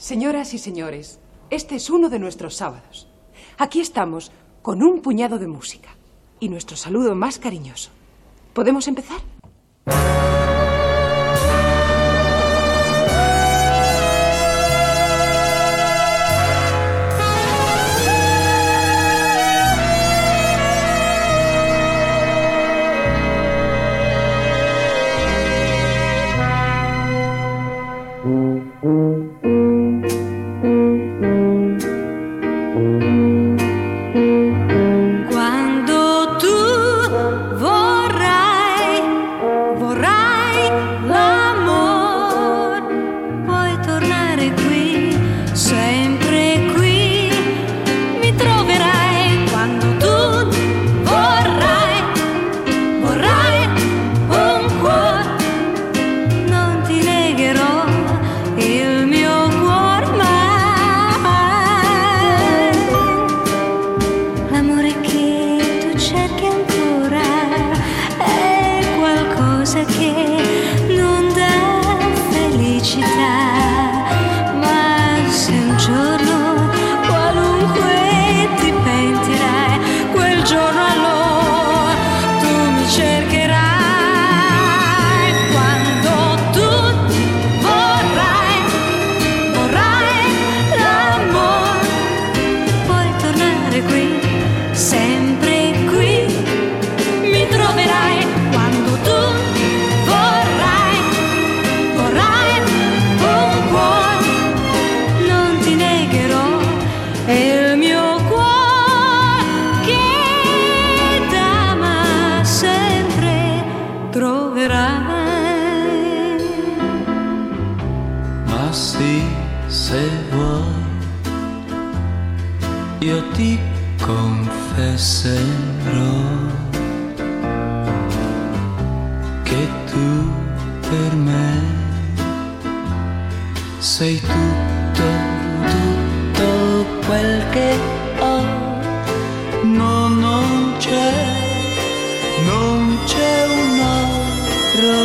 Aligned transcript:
Señoras 0.00 0.54
y 0.54 0.58
señores, 0.58 1.20
este 1.50 1.74
es 1.74 1.90
uno 1.90 2.08
de 2.08 2.18
nuestros 2.18 2.56
sábados. 2.56 3.06
Aquí 3.58 3.82
estamos 3.82 4.32
con 4.62 4.82
un 4.82 5.02
puñado 5.02 5.38
de 5.38 5.46
música 5.46 5.90
y 6.40 6.48
nuestro 6.48 6.74
saludo 6.74 7.14
más 7.14 7.38
cariñoso. 7.38 7.90
¿Podemos 8.54 8.88
empezar? 8.88 9.18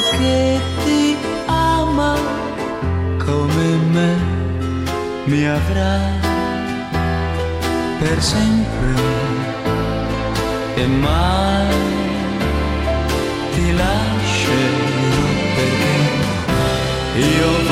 che 0.01 0.59
ti 0.83 1.16
ama 1.47 2.16
come 3.17 3.67
me 3.94 4.16
mi 5.25 5.47
avrà 5.47 6.00
per 8.00 8.22
sempre. 8.22 8.94
E 10.75 10.85
mai 10.88 11.75
ti 13.53 13.73
lascerò 13.73 15.23
perché 15.55 15.95
io 17.38 17.65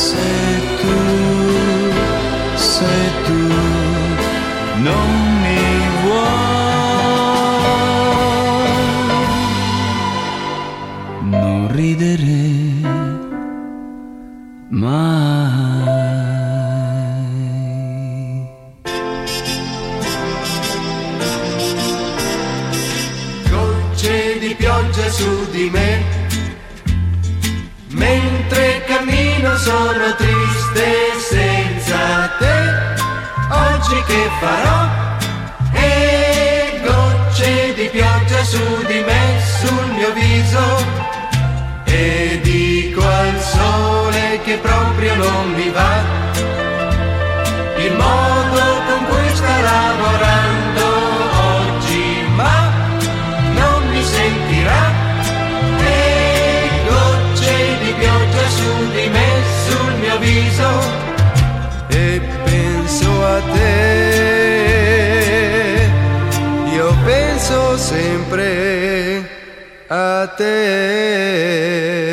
É 0.00 0.60
tu, 0.80 0.94
sei 2.56 3.07
non 45.18 45.52
mi 45.52 45.68
va, 45.70 45.94
il 47.76 47.92
modo 47.92 48.62
con 48.86 49.00
cui 49.08 49.28
sta 49.34 49.54
lavorando 49.70 50.84
oggi, 51.56 52.06
ma 52.36 52.58
non 53.58 53.88
mi 53.90 54.02
sentirà. 54.02 54.82
Le 55.82 56.70
gocce 56.88 57.54
di 57.82 57.92
pioggia 57.98 58.46
su 58.58 58.70
di 58.94 59.08
me, 59.08 59.28
sul 59.66 59.92
mio 60.02 60.18
viso. 60.18 60.70
E 61.88 62.20
penso 62.44 63.10
a 63.26 63.40
te, 63.54 63.90
io 66.74 66.88
penso 67.04 67.76
sempre 67.76 69.28
a 69.88 70.26
te. 70.36 72.07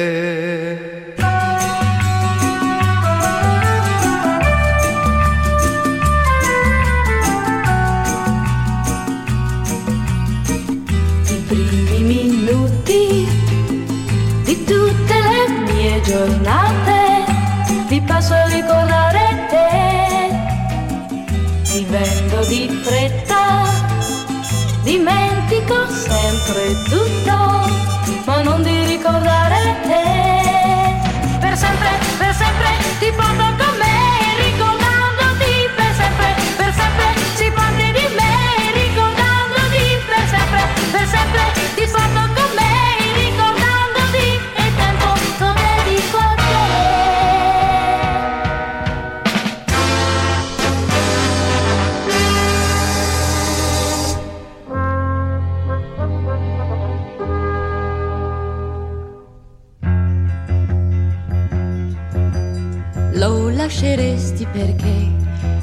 Perché 64.56 65.12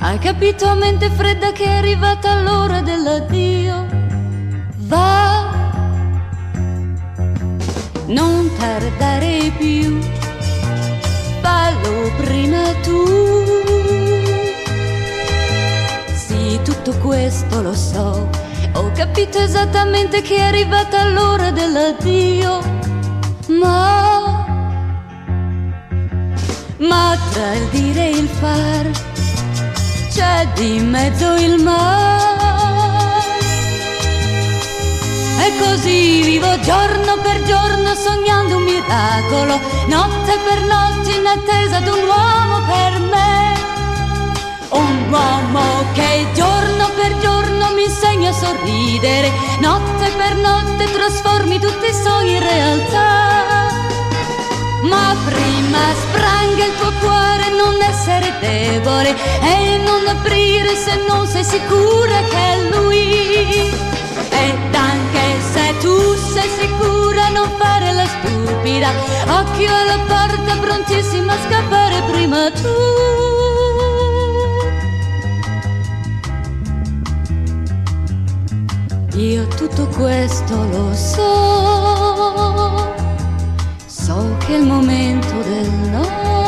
hai 0.00 0.18
capito 0.18 0.66
a 0.66 0.74
mente 0.74 1.08
fredda 1.08 1.50
che 1.52 1.64
è 1.64 1.76
arrivata 1.78 2.42
l'ora 2.42 2.82
dell'addio. 2.82 3.86
Va, 4.80 5.80
non 8.06 8.50
tardare 8.58 9.50
più, 9.56 9.98
fallo 11.40 12.10
prima 12.18 12.74
tu. 12.82 13.02
Sì, 16.14 16.60
tutto 16.62 16.92
questo 16.98 17.62
lo 17.62 17.74
so, 17.74 18.28
ho 18.74 18.90
capito 18.92 19.38
esattamente 19.38 20.20
che 20.20 20.36
è 20.36 20.42
arrivata 20.42 21.08
l'ora 21.08 21.50
dell'addio, 21.50 22.60
ma 23.60 24.41
ma 26.82 27.16
tra 27.30 27.54
il 27.54 27.68
dire 27.68 28.06
e 28.06 28.10
il 28.10 28.28
far 28.28 28.90
c'è 30.10 30.48
di 30.54 30.80
mezzo 30.80 31.34
il 31.34 31.62
mare. 31.62 33.40
E 35.44 35.58
così 35.58 36.22
vivo 36.22 36.58
giorno 36.60 37.18
per 37.22 37.42
giorno 37.42 37.94
sognando 37.94 38.56
un 38.56 38.62
miracolo, 38.64 39.60
notte 39.86 40.38
per 40.44 40.62
notte 40.64 41.10
in 41.12 41.26
attesa 41.26 41.80
di 41.80 41.88
un 41.88 42.02
uomo 42.06 42.60
per 42.66 42.98
me. 43.00 43.54
Un 44.70 45.06
uomo 45.10 45.84
che 45.92 46.26
giorno 46.34 46.90
per 46.94 47.16
giorno 47.18 47.72
mi 47.74 47.84
insegna 47.84 48.30
a 48.30 48.32
sorridere, 48.32 49.30
notte 49.60 50.10
per 50.16 50.36
notte 50.36 50.90
trasformi 50.90 51.58
tutti 51.58 51.86
i 51.86 51.92
sogni 51.92 52.34
in 52.34 52.40
realtà 52.40 53.61
ma 54.82 55.14
prima 55.24 55.94
spranga 55.94 56.64
il 56.64 56.74
tuo 56.76 56.92
cuore 57.00 57.50
non 57.50 57.80
essere 57.80 58.32
debole 58.40 59.14
e 59.40 59.78
non 59.78 60.06
aprire 60.06 60.74
se 60.74 60.98
non 61.06 61.26
sei 61.26 61.44
sicura 61.44 62.22
che 62.30 62.36
è 62.36 62.58
lui. 62.70 63.70
Ed 64.30 64.74
anche 64.74 65.40
se 65.52 65.76
tu 65.80 66.14
sei 66.32 66.48
sicura 66.58 67.28
non 67.28 67.48
fare 67.58 67.92
la 67.92 68.06
stupida, 68.06 68.90
occhio 69.28 69.72
alla 69.74 69.98
porta 70.06 70.56
prontissima 70.60 71.32
a 71.32 71.38
scappare 71.48 72.02
prima 72.10 72.50
tu. 72.50 73.00
Io 79.14 79.46
tutto 79.48 79.86
questo 79.88 80.54
lo 80.70 80.94
so 80.94 82.91
so 84.12 84.36
che 84.44 84.54
il 84.56 84.66
momento 84.66 85.42
del 85.42 85.70
no. 85.90 86.41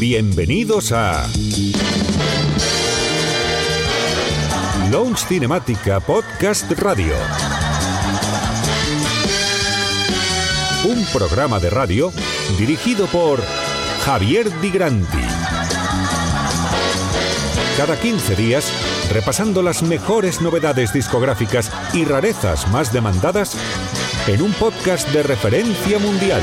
Bienvenidos 0.00 0.90
a 0.90 1.30
Launch 4.90 5.24
Cinemática 5.28 6.00
Podcast 6.00 6.68
Radio. 6.72 7.14
Un 10.84 11.04
programa 11.12 11.60
de 11.60 11.70
radio 11.70 12.12
dirigido 12.58 13.06
por 13.06 13.40
Javier 14.04 14.50
Di 14.60 14.70
Granti. 14.70 15.22
Cada 17.76 17.96
15 17.96 18.34
días, 18.34 18.72
repasando 19.12 19.62
las 19.62 19.84
mejores 19.84 20.40
novedades 20.40 20.92
discográficas 20.92 21.70
y 21.92 22.04
rarezas 22.04 22.68
más 22.72 22.92
demandadas 22.92 23.56
en 24.26 24.42
un 24.42 24.52
podcast 24.54 25.08
de 25.10 25.22
referencia 25.22 25.98
mundial. 26.00 26.42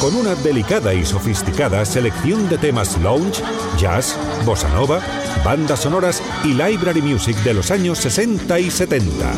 con 0.00 0.16
una 0.16 0.34
delicada 0.36 0.94
y 0.94 1.04
sofisticada 1.04 1.84
selección 1.84 2.48
de 2.48 2.56
temas 2.56 2.98
lounge, 3.02 3.42
jazz, 3.76 4.16
bossa 4.46 4.70
nova, 4.70 4.98
bandas 5.44 5.80
sonoras 5.80 6.22
y 6.42 6.54
library 6.54 7.02
music 7.02 7.36
de 7.42 7.52
los 7.52 7.70
años 7.70 7.98
60 7.98 8.58
y 8.60 8.70
70. 8.70 9.32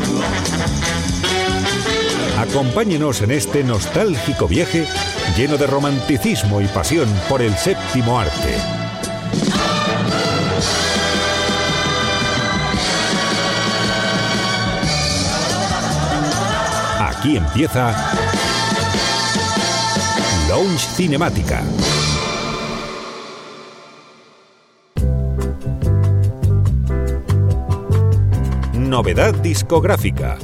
Acompáñenos 2.42 3.22
en 3.22 3.30
este 3.30 3.62
nostálgico 3.62 4.49
viaje 4.49 4.84
lleno 5.37 5.56
de 5.56 5.68
romanticismo 5.68 6.61
y 6.61 6.66
pasión 6.66 7.08
por 7.28 7.40
el 7.40 7.54
séptimo 7.54 8.18
arte. 8.18 8.56
Aquí 16.99 17.37
empieza 17.37 17.94
Lounge 20.49 20.88
Cinemática. 20.96 21.62
Novedad 28.75 29.32
discográfica. 29.34 30.38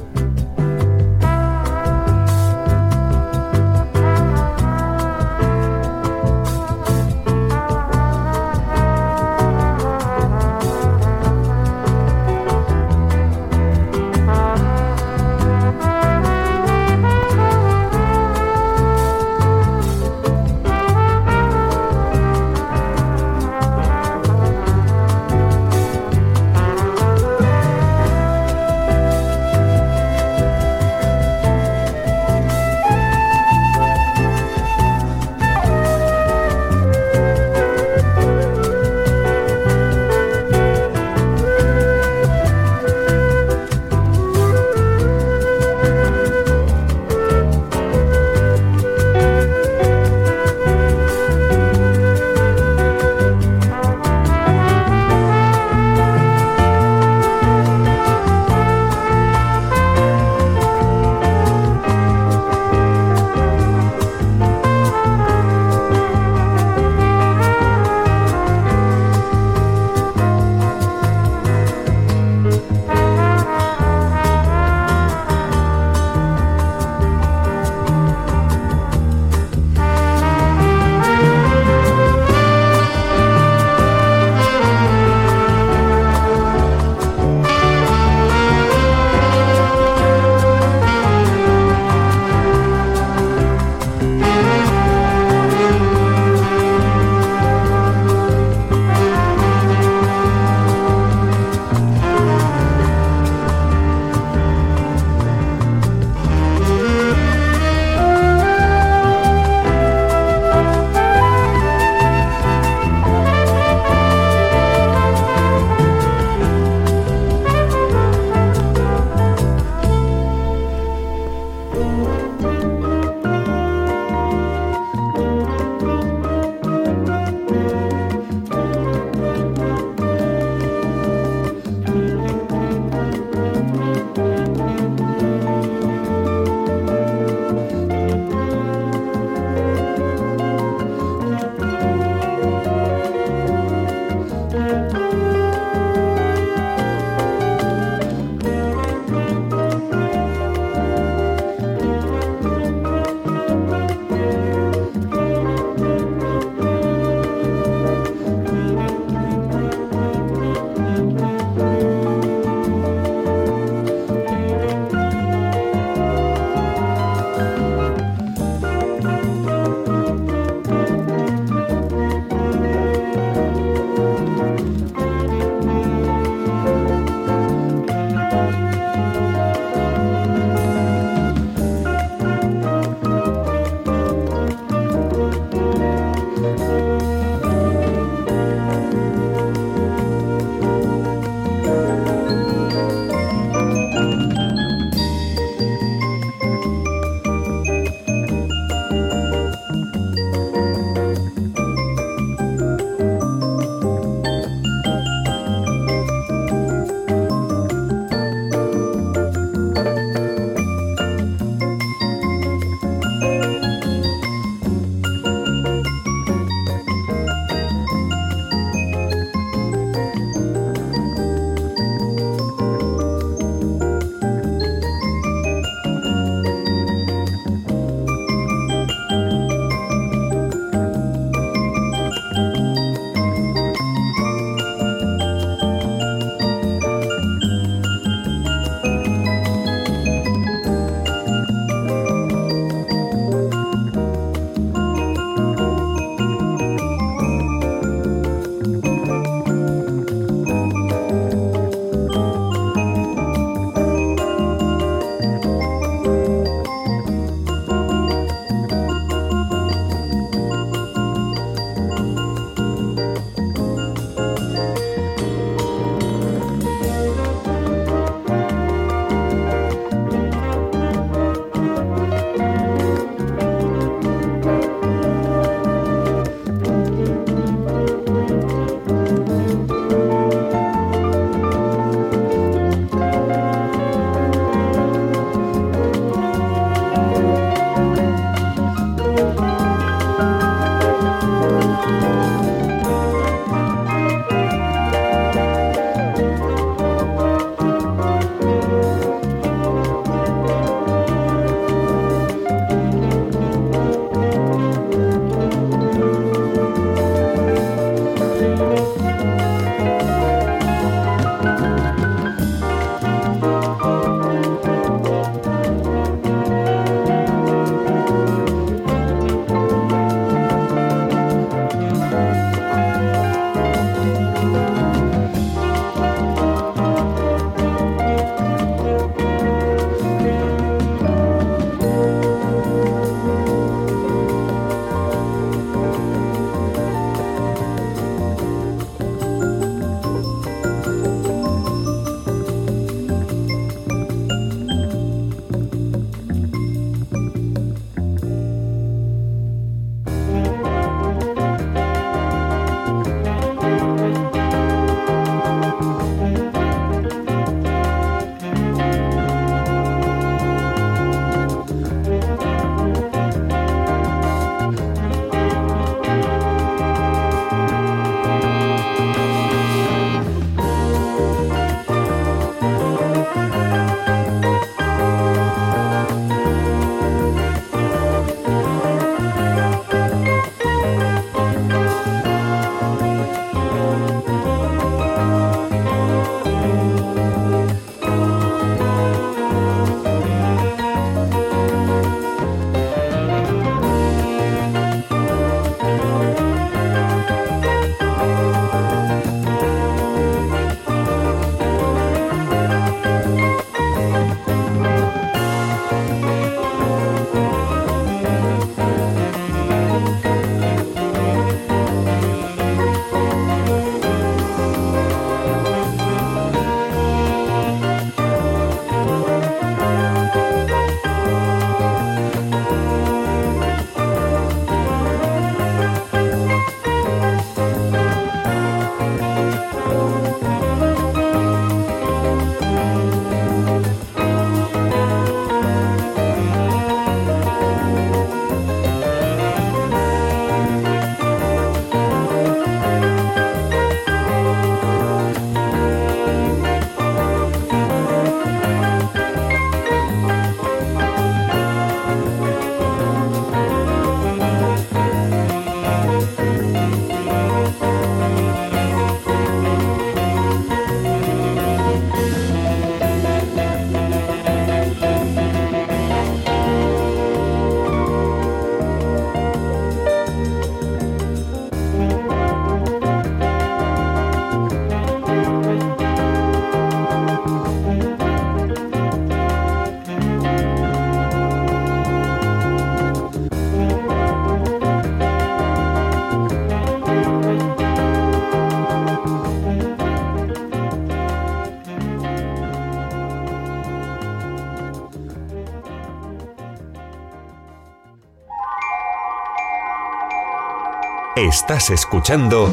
Estás 501.70 501.90
escuchando 501.90 502.72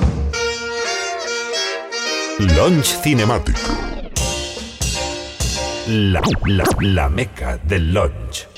Launch 2.40 2.98
Cinemático. 3.04 3.60
La, 5.88 6.22
la, 6.46 6.64
la 6.80 7.10
meca 7.10 7.58
del 7.58 7.94
launch. 7.94 8.55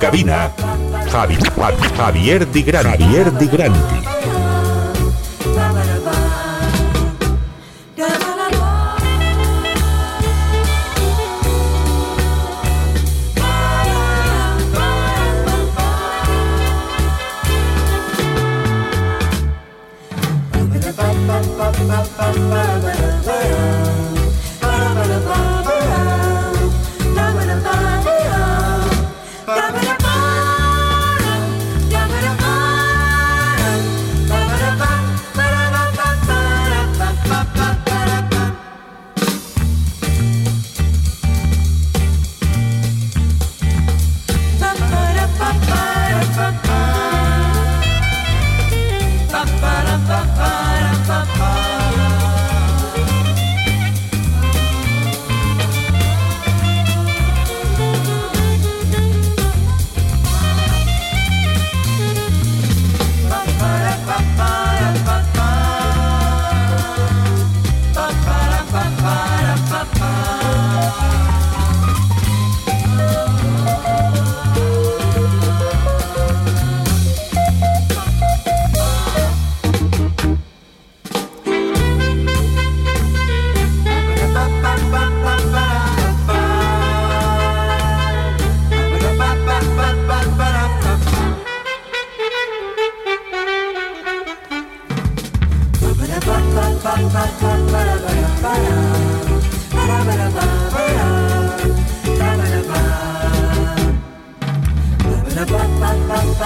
Cabina, 0.00 0.50
Javi, 1.12 1.36
Javier 1.94 2.46
Di 2.46 2.64
Javier 2.64 3.30
Di 3.30 4.09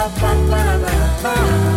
ba 0.05 0.11
ba 0.21 0.33
ba 0.51 0.63
ba 0.83 0.93
ba. 1.23 1.74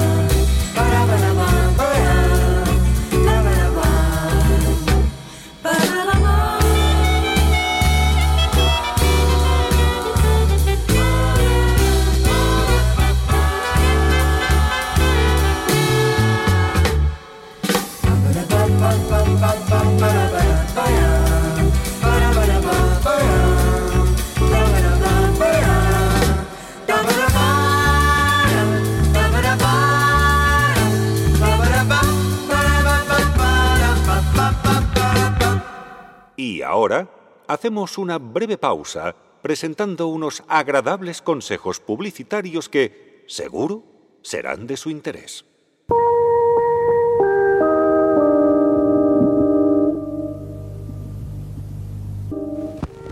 Granti. 36.88 37.12
hacemos 37.48 37.98
una 37.98 38.18
breve 38.18 38.58
pausa 38.58 39.16
presentando 39.42 40.08
unos 40.08 40.44
agradables 40.48 41.22
consejos 41.22 41.80
publicitarios 41.80 42.70
que, 42.70 43.24
seguro, 43.28 43.84
serán 44.22 44.68
de 44.68 44.78
su 44.78 44.90
interés. 44.90 45.46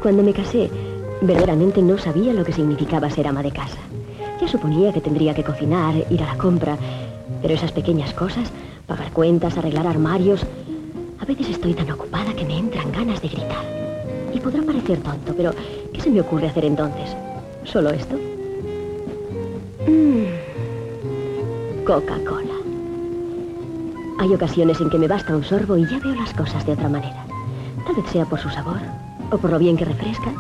Cuando 0.02 0.22
me 0.22 0.34
casé, 0.34 0.70
Verdaderamente 1.22 1.82
no 1.82 1.98
sabía 1.98 2.34
lo 2.34 2.44
que 2.44 2.52
significaba 2.52 3.10
ser 3.10 3.28
ama 3.28 3.42
de 3.42 3.52
casa. 3.52 3.78
Ya 4.40 4.48
suponía 4.48 4.92
que 4.92 5.02
tendría 5.02 5.34
que 5.34 5.44
cocinar, 5.44 5.96
ir 6.10 6.22
a 6.22 6.26
la 6.26 6.38
compra, 6.38 6.78
pero 7.42 7.54
esas 7.54 7.72
pequeñas 7.72 8.14
cosas, 8.14 8.52
pagar 8.86 9.12
cuentas, 9.12 9.58
arreglar 9.58 9.88
armarios, 9.88 10.46
a 11.26 11.28
veces 11.28 11.50
estoy 11.50 11.74
tan 11.74 11.90
ocupada 11.90 12.32
que 12.36 12.46
me 12.46 12.60
entran 12.60 12.92
ganas 12.92 13.20
de 13.20 13.30
gritar. 13.30 13.66
Y 14.32 14.40
podrá 14.40 14.62
parecer 14.62 15.00
tonto, 15.00 15.34
pero 15.36 15.52
¿qué 15.92 16.00
se 16.00 16.12
me 16.12 16.22
ocurre 16.22 16.50
hacer 16.50 16.66
entonces? 16.66 17.16
¿Solo 17.64 17.90
esto? 17.90 18.16
Mm. 19.88 20.26
Coca-Cola. 21.84 22.54
Hay 24.20 24.36
ocasiones 24.36 24.80
en 24.80 24.92
que 24.92 25.00
me 25.00 25.08
basta 25.08 25.36
un 25.36 25.44
sorbo 25.44 25.76
y 25.78 25.88
ya 25.88 25.98
veo 25.98 26.14
las 26.14 26.32
cosas 26.32 26.64
de 26.64 26.74
otra 26.74 26.90
manera. 26.90 27.26
Tal 27.88 27.96
vez 27.96 28.06
sea 28.12 28.26
por 28.26 28.40
su 28.40 28.52
sabor 28.52 28.78
o 29.32 29.38
por 29.40 29.50
lo 29.50 29.58
bien 29.58 29.78
que 29.78 29.86
refresca. 29.86 30.32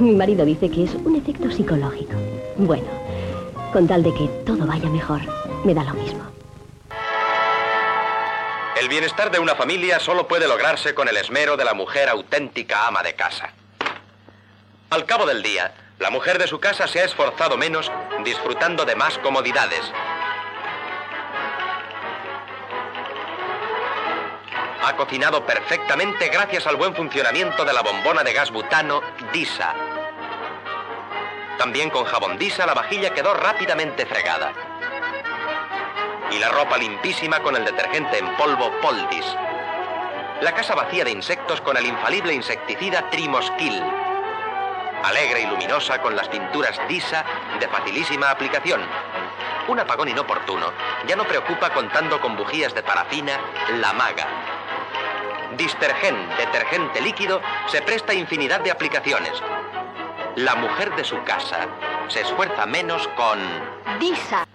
Mi 0.00 0.16
marido 0.16 0.44
dice 0.44 0.68
que 0.68 0.84
es 0.84 0.94
un 1.04 1.14
efecto 1.14 1.52
psicológico. 1.52 2.14
Bueno, 2.58 2.88
con 3.72 3.86
tal 3.86 4.02
de 4.02 4.12
que 4.12 4.26
todo 4.44 4.66
vaya 4.66 4.90
mejor, 4.90 5.20
me 5.64 5.72
da 5.72 5.84
lo 5.84 5.94
mismo. 5.94 6.19
El 8.80 8.88
bienestar 8.88 9.30
de 9.30 9.38
una 9.38 9.54
familia 9.54 10.00
solo 10.00 10.26
puede 10.26 10.48
lograrse 10.48 10.94
con 10.94 11.06
el 11.06 11.18
esmero 11.18 11.58
de 11.58 11.66
la 11.66 11.74
mujer 11.74 12.08
auténtica 12.08 12.86
ama 12.86 13.02
de 13.02 13.12
casa. 13.12 13.50
Al 14.88 15.04
cabo 15.04 15.26
del 15.26 15.42
día, 15.42 15.74
la 15.98 16.08
mujer 16.08 16.38
de 16.38 16.46
su 16.46 16.58
casa 16.60 16.88
se 16.88 16.98
ha 16.98 17.04
esforzado 17.04 17.58
menos 17.58 17.92
disfrutando 18.24 18.86
de 18.86 18.96
más 18.96 19.18
comodidades. 19.18 19.82
Ha 24.82 24.96
cocinado 24.96 25.44
perfectamente 25.44 26.30
gracias 26.30 26.66
al 26.66 26.76
buen 26.76 26.96
funcionamiento 26.96 27.66
de 27.66 27.74
la 27.74 27.82
bombona 27.82 28.24
de 28.24 28.32
gas 28.32 28.50
butano 28.50 29.02
DISA. 29.30 29.74
También 31.58 31.90
con 31.90 32.06
jabón 32.06 32.38
DISA 32.38 32.64
la 32.64 32.72
vajilla 32.72 33.12
quedó 33.12 33.34
rápidamente 33.34 34.06
fregada 34.06 34.69
y 36.30 36.38
la 36.38 36.48
ropa 36.48 36.78
limpísima 36.78 37.40
con 37.40 37.56
el 37.56 37.64
detergente 37.64 38.18
en 38.18 38.36
polvo 38.36 38.70
Poldis. 38.80 39.24
La 40.40 40.54
casa 40.54 40.74
vacía 40.74 41.04
de 41.04 41.10
insectos 41.10 41.60
con 41.60 41.76
el 41.76 41.86
infalible 41.86 42.32
insecticida 42.32 43.10
Trimoskill. 43.10 43.82
Alegre 45.02 45.42
y 45.42 45.46
luminosa 45.46 46.00
con 46.00 46.14
las 46.14 46.28
pinturas 46.28 46.80
Disa 46.88 47.24
de 47.58 47.68
facilísima 47.68 48.30
aplicación. 48.30 48.80
Un 49.68 49.80
apagón 49.80 50.08
inoportuno 50.08 50.72
ya 51.06 51.16
no 51.16 51.24
preocupa 51.24 51.70
contando 51.70 52.20
con 52.20 52.36
bujías 52.36 52.74
de 52.74 52.82
parafina 52.82 53.38
La 53.78 53.92
Maga. 53.92 54.26
Distergen, 55.56 56.16
detergente 56.36 57.00
líquido, 57.00 57.40
se 57.66 57.82
presta 57.82 58.14
infinidad 58.14 58.60
de 58.60 58.70
aplicaciones. 58.70 59.32
La 60.36 60.54
mujer 60.54 60.94
de 60.94 61.04
su 61.04 61.22
casa 61.24 61.66
se 62.08 62.20
esfuerza 62.20 62.66
menos 62.66 63.08
con... 63.08 63.38
Disa. 63.98 64.46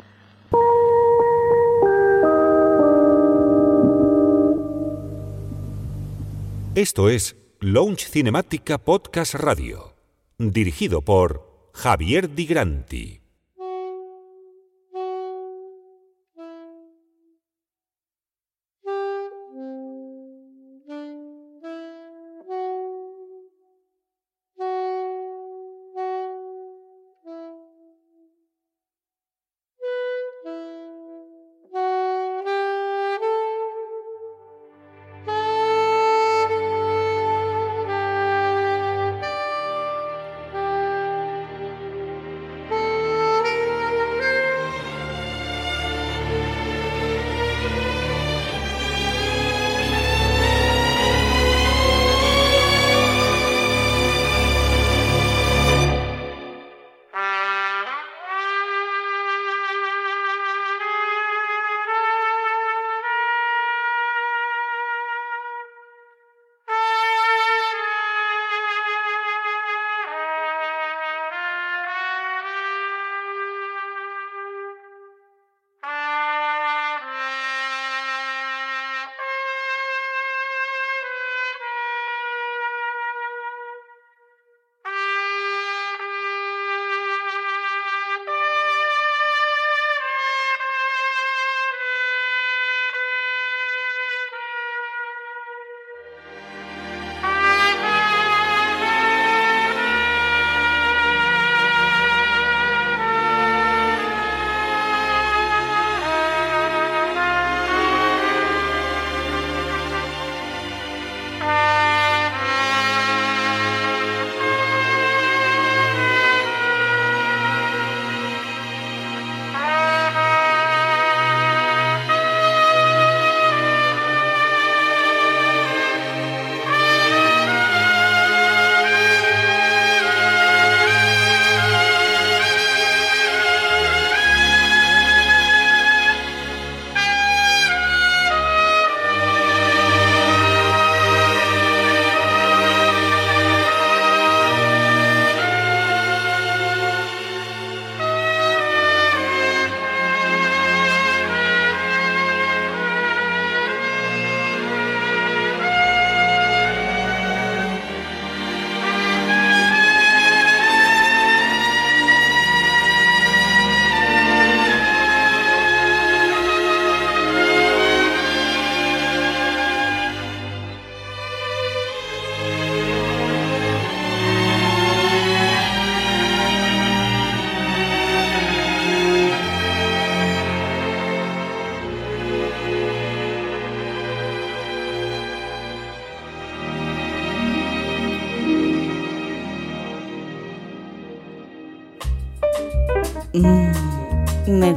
Esto 6.76 7.08
es 7.08 7.38
Launch 7.62 8.10
Cinemática 8.10 8.78
Podcast 8.78 9.34
Radio, 9.34 9.94
dirigido 10.38 11.02
por 11.02 11.72
Javier 11.74 12.36
Di 12.36 12.46
Granti. 12.46 13.25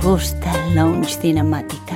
Gusta 0.03 0.53
el 0.67 0.75
lounge 0.75 1.19
cinemática. 1.21 1.88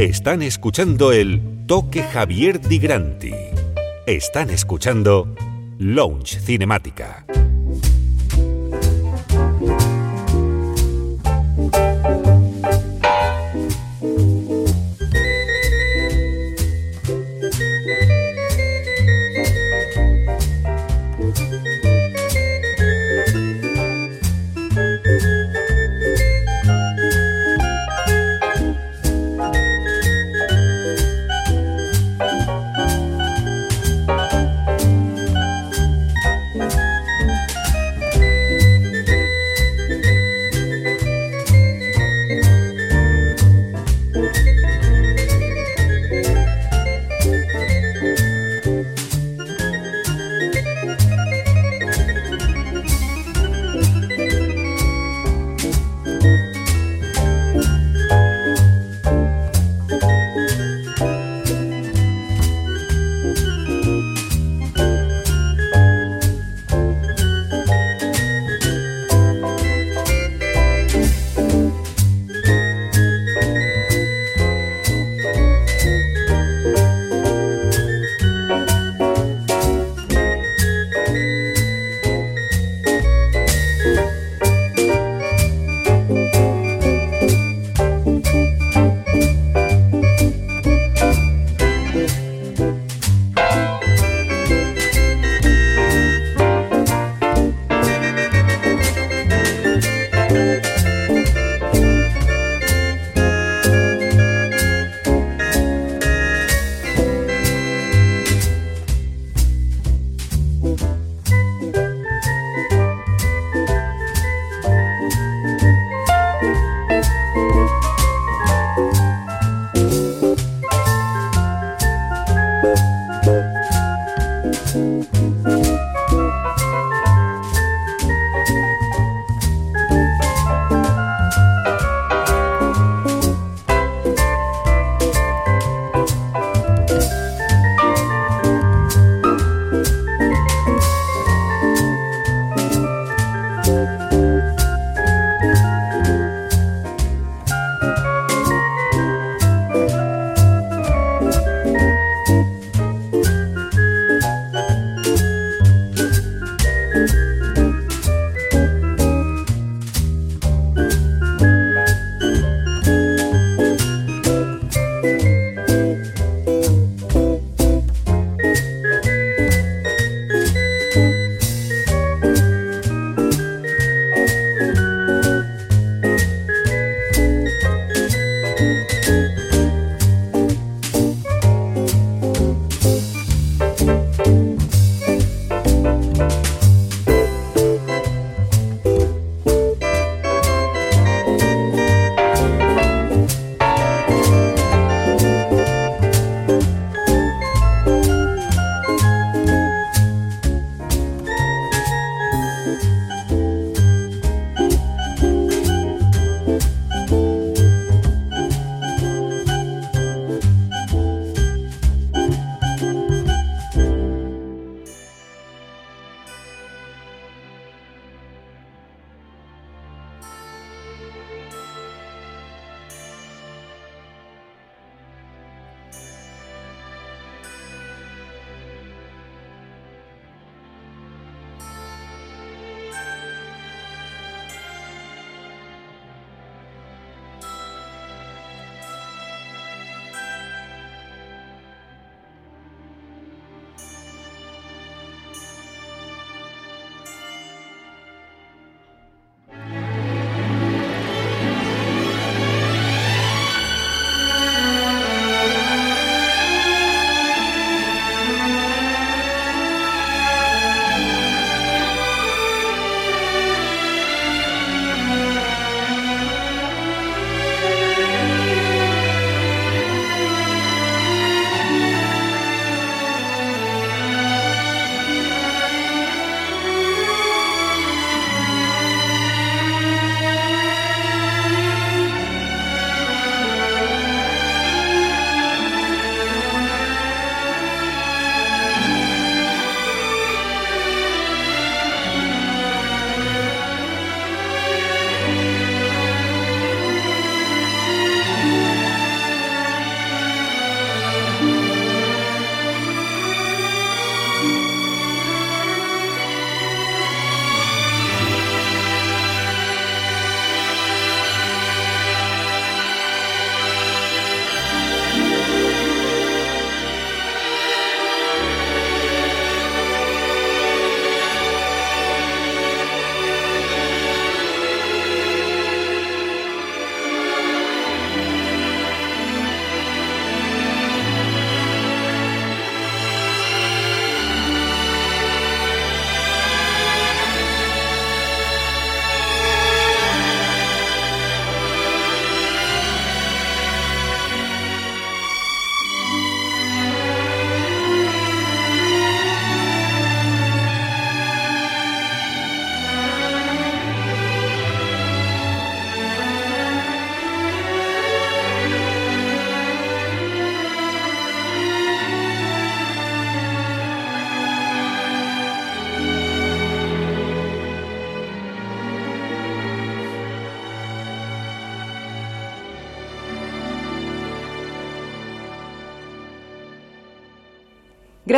Están 0.00 0.40
escuchando 0.40 1.12
el 1.12 1.66
Toque 1.66 2.02
Javier 2.02 2.58
Di 2.58 2.78
Granti. 2.78 3.34
Están 4.06 4.48
escuchando 4.48 5.34
Lounge 5.76 6.40
Cinemática. 6.40 7.26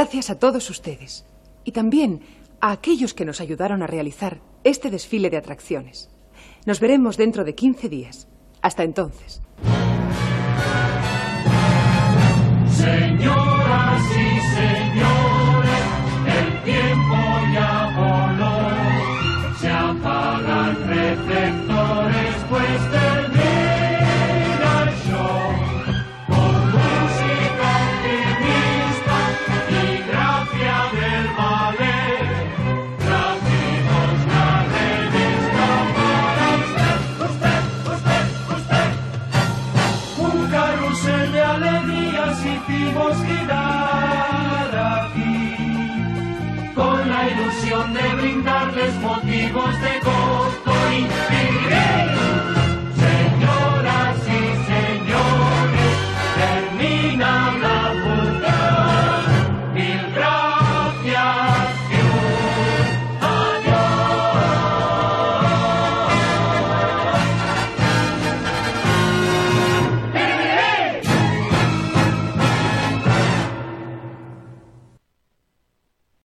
Gracias 0.03 0.31
a 0.31 0.39
todos 0.41 0.69
ustedes 0.69 1.25
y 1.63 1.71
también 1.71 2.23
a 2.61 2.73
aquellos 2.73 3.15
que 3.15 3.25
nos 3.25 3.41
ayudaron 3.41 3.85
a 3.85 3.87
realizar 3.87 4.41
este 4.65 4.91
desfile 4.91 5.31
de 5.31 5.37
atracciones. 5.37 6.11
Nos 6.67 6.81
veremos 6.81 7.17
dentro 7.17 7.45
de 7.45 7.55
15 7.55 7.89
días. 7.89 8.27
Hasta 8.63 8.83
entonces. 8.83 9.41